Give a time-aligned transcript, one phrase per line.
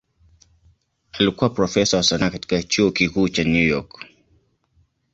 [1.11, 4.05] Alikuwa profesa wa sanaa katika Chuo Kikuu cha New York.